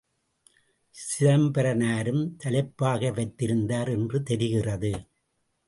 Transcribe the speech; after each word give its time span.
சிதம்பரனாரும் 0.95 2.23
தலைப்பாகை 2.37 3.11
வைத்திருந்தார் 3.11 3.89
என்று 3.89 4.23
தெரிகிறது. 4.23 4.93